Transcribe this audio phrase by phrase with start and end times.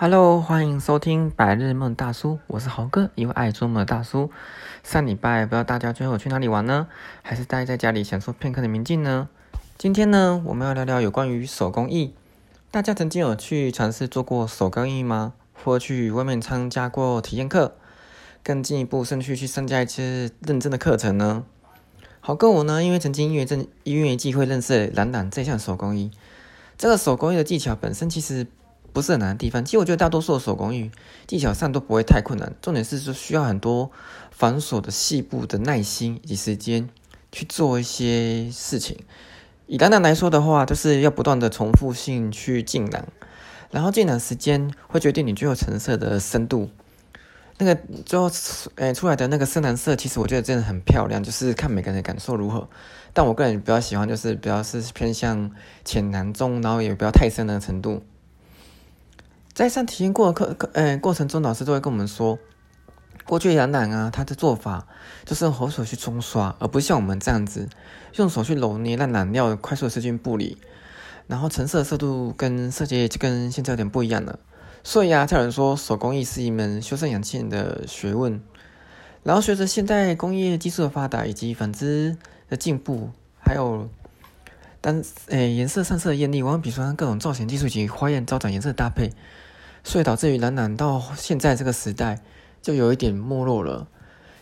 [0.00, 4.30] Hello，欢迎收听百日梦大叔，我是豪哥，一位爱做梦的大叔。
[4.84, 6.86] 上礼拜不知道大家最后去哪里玩呢？
[7.22, 9.28] 还是待在家里享受片刻的宁静呢？
[9.76, 12.14] 今天呢，我们要聊聊有关于手工艺。
[12.70, 15.32] 大家曾经有去尝试做过手工艺吗？
[15.52, 17.74] 或去外面参加过体验课？
[18.44, 21.42] 更进一步，甚至去参加一些认证的课程呢？
[22.20, 26.12] 豪哥我呢，因为曾经因为正因为机会认识懒懒这项手工艺。
[26.76, 28.46] 这个手工艺的技巧本身其实。
[28.98, 30.90] 不是很难的地方，其实我觉得大多数的手工艺
[31.28, 33.92] 技巧上都不会太困难，重点是说需要很多
[34.32, 36.88] 繁琐的细部的耐心以及时间
[37.30, 38.98] 去做一些事情。
[39.68, 43.06] 以蓝蓝来说的话，就是要不断的重复性去进染，
[43.70, 46.68] 然后进染时间会决定你最后成色的深度。
[47.58, 48.28] 那个最后
[48.76, 52.68] 诶出来的那个深蓝色，其实我觉得真的很漂亮，就是看每个人的感受如何。
[53.12, 55.50] 但我个人比较喜欢，就是比较是偏向
[55.84, 58.02] 浅蓝中，然后也不要太深的程度。
[59.58, 62.38] 在上体验过的课课，呃，过程中老师都会跟我们说，
[63.26, 64.86] 过去染染啊，他的做法
[65.24, 67.68] 就是用手去冲刷，而不是像我们这样子
[68.14, 70.58] 用手去揉捏，让染料快速的渗进布里，
[71.26, 74.38] 然后成色色度跟色阶就跟现在有点不一样了。
[74.84, 78.40] 所以啊，有人说手工艺是一门修身养性的学问。
[79.24, 82.16] 然后随着现代工业技术的发达以及纺织
[82.48, 83.90] 的进步，还有
[84.80, 89.10] 当诶颜色上色的艳丽，往往比如说各种造型技术以及花样招展颜色搭配。
[89.88, 92.20] 所以导致于懒懒到现在这个时代
[92.60, 93.88] 就有一点没落了。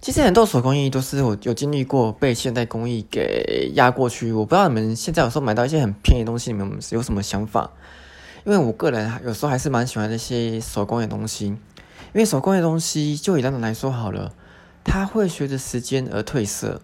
[0.00, 4.32] 其实很多手工艺都是我有经历过被现代工艺给压过去。
[4.32, 7.70] 我不知道你们现在有时候买到一些很便宜的东西，你们有什么想法？
[8.46, 11.48] 因为我个人有时候还是蛮喜欢那些手工的东西。
[11.48, 11.58] 因
[12.14, 14.32] 为手工的东西，就以懒懒来说好了，
[14.82, 16.80] 它会随着时间而褪色。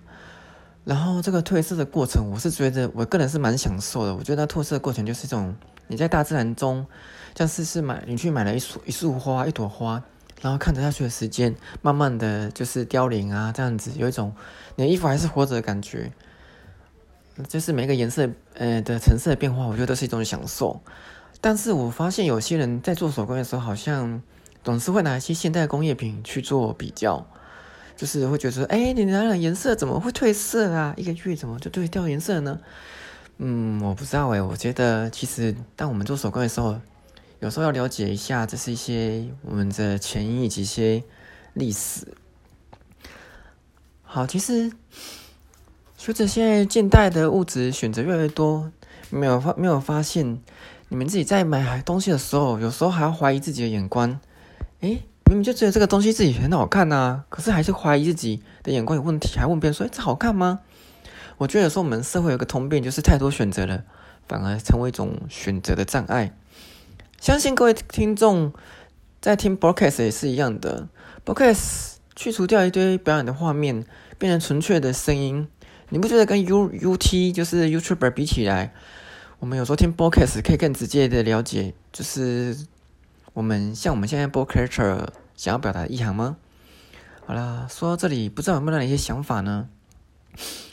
[0.84, 4.14] 然后这个褪色的过程，我是觉得我个人是蛮享受的。
[4.14, 5.54] 我觉得那褪色的过程就是一种
[5.90, 6.86] 你在大自然中。
[7.32, 10.02] 像是是买你去买了一束一束花一朵花，
[10.42, 14.34] 然后看着下去的时间，慢慢的就是凋零啊，这样子有一种
[14.76, 16.12] 你的衣服还是活着的感觉。
[17.48, 20.78] 就是每个颜色呃的成色的变化，我觉得都是一种享受。
[21.40, 24.20] 但是我发现有些人在做手工的时候，好像
[24.62, 27.26] 总是会拿一些现代工业品去做比较，
[27.96, 30.92] 就是会觉得说，哎，你拿了颜色怎么会褪色啊？
[30.98, 32.60] 一个月怎么就对掉颜色呢？
[33.42, 36.78] 嗯，我不知道哎，我觉得其实当我们做手工的时候。
[37.40, 41.02] 有时候要了解一下，这是一些我们的前因以及一些
[41.54, 42.06] 历史。
[44.02, 44.70] 好，其实
[45.96, 48.70] 随着现在近代的物质选择越来越多，
[49.08, 50.38] 没有发没有发现，
[50.90, 54.20] 你们自己在买东西的时候，有时候还要怀疑自己的眼光。
[54.80, 60.60] 诶，明明就觉得这个东西自己很好看呐，可是还是怀疑自己的眼光有问题，还问别人说：“诶，这好看吗？”
[61.40, 63.82] 我觉得有时候我们社会有个通病，就是太多选择了，
[64.28, 66.36] 反而成为一种选择的障碍。
[67.18, 68.52] 相信各位听众
[69.22, 70.86] 在听 broadcast 也是一样的
[71.24, 73.86] ，broadcast 去除掉一堆表演的画面，
[74.18, 75.48] 变成纯粹的声音。
[75.88, 78.74] 你不觉得跟 U U T 就是 YouTuber 比起来，
[79.38, 82.54] 我们有时候听 broadcast 可以更直接的了解，就是
[83.32, 86.36] 我们像我们现在 broadcaster 想要表达的意涵吗？
[87.24, 89.70] 好啦，说到这里，不知道有没有哪些想法呢？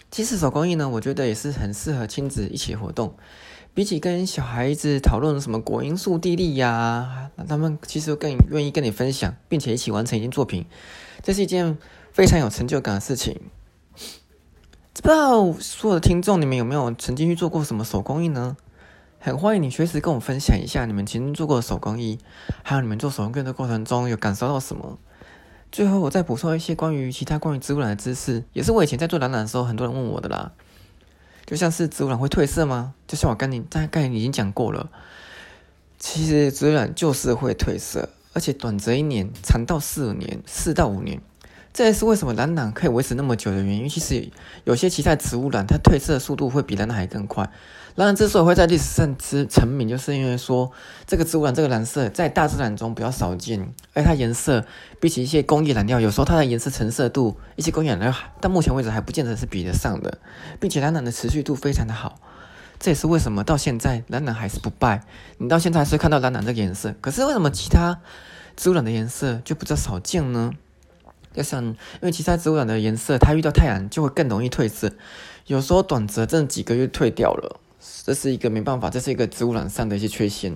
[0.09, 3.15] 其实手工艺呢，我觉得也是很适合亲子一起活动。
[3.73, 10.65] 比起跟小孩子讨论什么果因素、地利呀，那他们其实更愿意跟你分享，并且一起完成一件作品，
[11.21, 11.77] 这是一件
[12.11, 13.39] 非常有成就感的事情。
[14.95, 18.57] 不知道所有的听众，你们有没有曾经去做过什么手工艺呢？
[19.19, 22.17] 很欢迎你随时跟我分享一下你们曾经做过的手工艺，
[22.63, 24.97] 还有你们做手工艺的过程中有感受到什么。
[25.71, 30.51] 最后，我再补充一些关于其他关于植物染的知识，也是我以前在做染染的时候，很多人问我的啦。
[31.45, 32.93] 就像是植物染会褪色吗？
[33.07, 34.89] 就像我跟你大概已经讲过了，
[35.99, 41.21] 其实植物染就是会褪色，而且短则一年，长到四五年，四到五年。
[41.77, 43.87] 这也是为什么蓝染可以维持那么久的原因。
[43.87, 44.31] 其实
[44.63, 47.47] 有些其他植物染，它褪色的速度会比蓝染还更快。
[47.93, 50.71] 蓝染之所以会在历史上之成名，就是因为说
[51.05, 54.65] 这个植物染这个蓝色在大自然中比较少见，而它颜色
[54.99, 60.17] 比起一些工业染料，有时候它的颜色成色度，一些工业染料到目前为止还不见得是比得上的，
[60.59, 62.19] 并且蓝染的持续度非常的好。
[62.79, 65.03] 这也是为什么到现在蓝染还是不败。
[65.37, 67.99] 你到现在还是看到蓝染这个颜色，可是为什么其他
[68.55, 70.53] 植物染的颜色就比较少见呢？
[71.37, 74.91] 就像，因为其他植物染的颜色，它遇到太阳就会更容易褪色，
[75.45, 77.59] 有时候短则真的几个月褪掉了，
[78.03, 80.55] 这是一个没办法，这是一个植物染上的一些缺陷。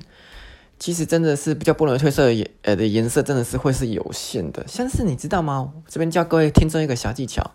[0.79, 4.67] 其实真的是比较不容易褪色的颜，呃的颜色真的是会是有限的。
[4.67, 5.71] 像是你知道吗？
[5.87, 7.51] 这边教各位听众一个小技巧，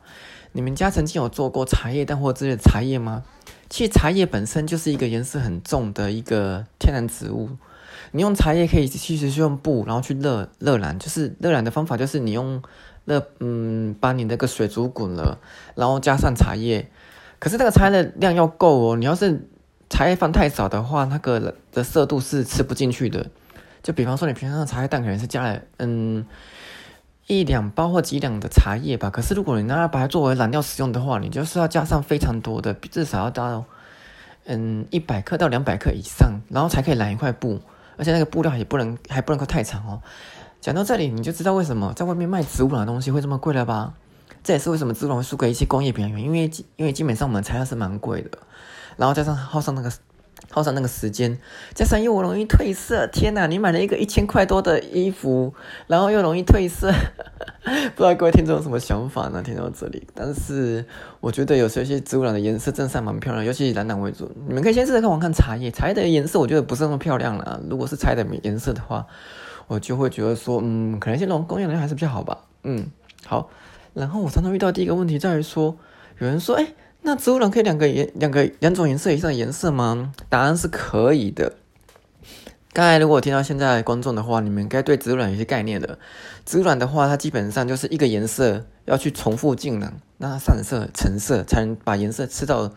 [0.52, 3.24] 你们家曾经有做过茶叶蛋或之类的茶叶吗？
[3.68, 7.50] 其实茶叶本身就是一个颜色很重的一个天然植物。
[8.12, 12.62] 你用茶叶可以其实是用布，然后去热热染，就是热染的方法就是你用
[13.06, 15.38] 那嗯把你那个水煮滚了，
[15.74, 16.90] 然后加上茶叶，
[17.38, 19.48] 可是那个茶叶的量要够哦，你要是
[19.88, 23.26] 茶叶放太少的话，那个的色度是吃不进去的。
[23.82, 26.26] 就比方说你平常的茶叶蛋可能是加了嗯
[27.26, 33.64] 一两包或几两的茶叶吧，可是如果你拿来把它作为染料使用的话，你就是要加上非常多的，至少要到。
[34.48, 37.60] 嗯，一百克到两百克以上，然后才可以染一块布，
[37.96, 40.00] 而且那个布料也不能还不能够太长哦。
[40.60, 43.94] 讲到这里，你就知道为什么在外面卖植物染的东西会这么贵了吧？
[44.42, 48.38] 这也是为什么植物染输给一些工业品源，因为因为基本上我们材料是蛮贵的，
[48.96, 49.92] 然后加上耗上那个。
[50.50, 51.38] 耗上那个时间，
[51.74, 53.06] 加上又容易褪色。
[53.08, 55.52] 天哪，你买了一个一千块多的衣服，
[55.86, 56.92] 然后又容易褪色，
[57.96, 59.42] 不知道各位听众有什么想法呢？
[59.42, 60.84] 听到这里，但是
[61.20, 64.30] 我觉得有时候一些植物染的颜色真的蛮漂亮，尤其以蓝蓝为主。
[64.46, 67.60] 你们可以先试试看，我看茶叶，茶叶的颜色我觉得不是那么漂亮了。
[67.68, 69.06] 如果是茶的颜色的话，
[69.66, 72.38] 我就会觉得说，嗯，可能些这种工业染还是比较好吧。
[72.64, 72.86] 嗯，
[73.24, 73.50] 好。
[73.94, 75.76] 然后我常常遇到第一个问题在于说，
[76.18, 76.66] 有人说，哎。
[77.02, 80.12] 那植物染可以两个颜两个两种颜色以上的颜色吗？
[80.28, 81.52] 答案是可以的。
[82.72, 86.00] 刚才如果听到现在观众的话，你们应该对植物染有些概念的。
[86.44, 92.72] 植物染的话，它基本上就是一个颜色要去重复浸染，让它上色成色，才能把颜色吃到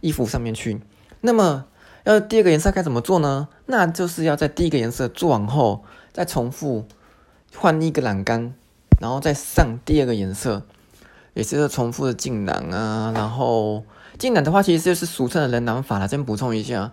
[0.00, 0.80] 衣服上面去。
[1.22, 1.64] 那么
[2.04, 3.48] 要第二个颜色该怎么做呢？
[3.66, 5.82] 那就是要在第一个颜色做完后，
[6.14, 6.86] 再重复
[7.54, 8.54] 换一个染缸，
[8.98, 10.62] 然后再上第二个颜色。
[11.34, 13.82] 也是重复的浸染啊，然后
[14.20, 16.06] 浸染的话，其实就是俗称的冷染法了。
[16.06, 16.92] 先补充一下，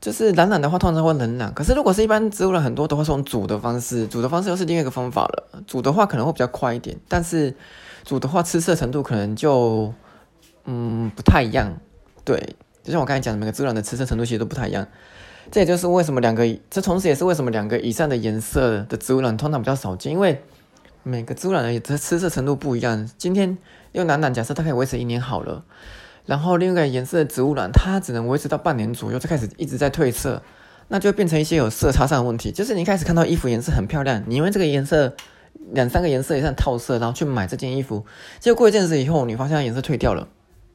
[0.00, 1.54] 就是染染的话，通常会冷染。
[1.54, 5.62] 可是如果是一般植物染很多都会用煮的方式，煮的方式又是另一个方法了。
[5.68, 7.54] 煮的话可能会比较快一点，但是
[8.02, 9.94] 煮的话吃色程度可能就
[10.64, 11.78] 嗯不太一样。
[12.24, 14.84] 对，就像我刚才讲的，每个植物染的吃色程度其实都不太一样。
[15.50, 20.42] 这也就是为什么两个，这同时也是为什么两个以上的颜色的植物染通常比较少见，因为。
[21.06, 23.06] 每个植物染的它吃色程度不一样。
[23.18, 23.58] 今天
[23.92, 25.62] 用蓝染，假设它可以维持一年好了，
[26.24, 30.42] 然后另一个颜色的植物染，它只能维持到半年左右，就开始一直在褪色，
[30.88, 32.50] 那就变成一些有色差上的问题。
[32.50, 35.14] 就是你一开始看到衣服颜色很漂亮，你因为这个颜色
[35.72, 38.06] 两三个颜色以上套色，然后去买这件衣服，
[38.40, 40.26] 结果过一阵子以后，你发现颜色褪掉了。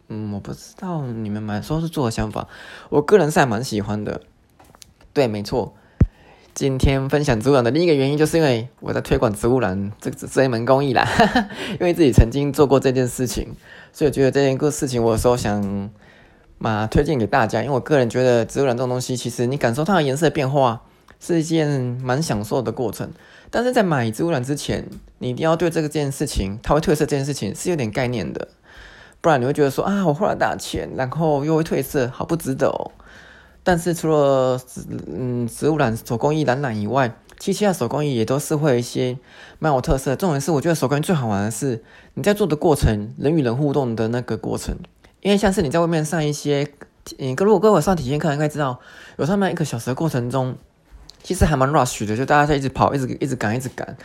[0.09, 2.47] 嗯，我不知道你们买时候是做的想法，
[2.89, 4.21] 我个人是还蛮喜欢的。
[5.13, 5.73] 对，没错。
[6.53, 11.07] 今天分享植物染的另一个原因，就是因为我在推广植物染这这一门工艺啦，
[11.79, 13.55] 因为自己曾经做过这件事情，
[13.93, 15.89] 所以我觉得这件事情，我有时候想
[16.57, 17.61] 嘛推荐给大家。
[17.61, 20.81] 因为我个人觉得植物染这种东西，其实你感受它的颜色变化
[21.19, 21.67] 是一件
[22.03, 23.09] 蛮享受的过程。
[23.49, 24.85] 但是在买植物染之前，
[25.19, 28.49] 你一定要对这个件事情，它会褪色这件事情是有点概念的，
[29.21, 32.91] 不然你会觉得说啊，我花了大钱，然后又会褪色，好不值得哦。
[33.63, 34.59] 但是除了
[35.07, 39.17] 嗯植物染手工艺染染以外，其他手工艺也都是会一些
[39.59, 40.15] 蛮有特色。
[40.15, 41.83] 重点是，我觉得手工艺最好玩的是
[42.15, 44.77] 你在做的过程，人与人互动的那个过程。
[45.21, 46.67] 因为像是你在外面上一些，
[47.17, 48.79] 嗯，如果各位上体验课应该知道，
[49.17, 50.55] 有上面一个小时的过程中，
[51.21, 53.97] 其实还蛮 rush 的，就大家在一直跑，一直一直赶，一直赶。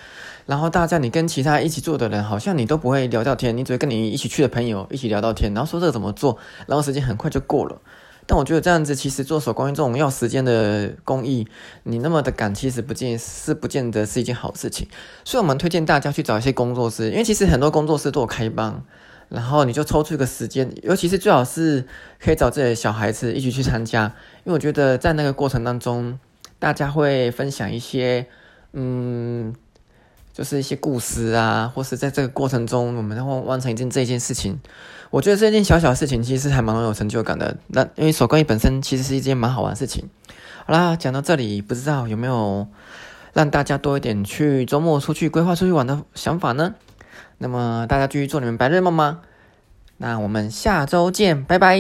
[0.47, 6.37] 然后大家你跟其他一起做的人，好像你都不会聊到天，你只会跟你一起去的朋友一起聊到天，然后说这个怎么做，
[6.67, 7.81] 然后时间很快就过了。
[8.27, 11.47] 但我觉得这样子其实做手工艺这种要时间的工艺，
[11.83, 14.89] 你那么的赶，其实不见是不见得是一件好事情。
[15.25, 18.83] 所以我们推荐大家去找一些工作室，因为其实很多工作室都有开班，
[19.29, 21.87] 然后你就抽出一个时间，尤其是最好是
[22.19, 24.05] 可以找自己的小孩子一起去参加，
[24.45, 26.19] 因为我觉得在那个过程当中，
[26.59, 28.27] 大家会分享一些，
[28.73, 29.55] 嗯。
[30.35, 34.59] 就是一些故事啊，或是在这个过程中，我们然后完成一件这件事情，
[35.11, 37.57] 我觉得这件小小的事情其实还蛮有成就感的。
[37.69, 40.11] 那因为手工艺本身其实是一件蛮好玩的事情。
[40.67, 42.67] 好啦，讲到这里，不知道有没有
[43.33, 46.75] 让大家多一点去周末出去规划出去玩的想法呢？
[47.39, 49.21] 那么大家继续做你们白日梦吗？
[49.99, 51.79] 那我们下周见，拜拜。